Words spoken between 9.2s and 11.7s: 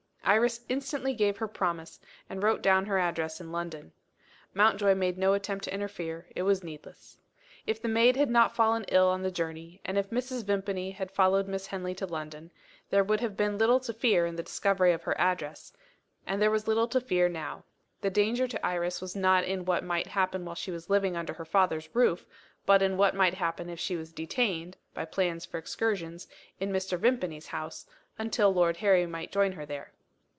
the journey, and if Mrs. Vimpany had followed Miss